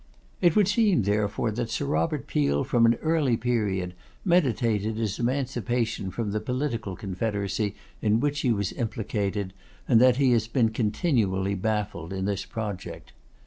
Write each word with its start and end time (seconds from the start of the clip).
It 0.41 0.55
would 0.55 0.67
seem, 0.67 1.03
therefore, 1.03 1.51
that 1.51 1.69
Sir 1.69 1.85
Robert 1.85 2.25
Peel, 2.25 2.63
from 2.63 2.87
an 2.87 2.95
early 3.03 3.37
period, 3.37 3.93
meditated 4.25 4.97
his 4.97 5.19
emancipation 5.19 6.09
from 6.09 6.31
the 6.31 6.39
political 6.39 6.95
confederacy 6.95 7.75
in 8.01 8.19
which 8.19 8.39
he 8.39 8.51
was 8.51 8.73
implicated, 8.73 9.53
and 9.87 10.01
that 10.01 10.17
he 10.17 10.31
has 10.31 10.47
been 10.47 10.69
continually 10.69 11.53
baffled 11.53 12.13
in 12.13 12.25
this 12.25 12.45
project. 12.45 13.13